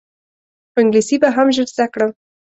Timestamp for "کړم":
1.93-2.11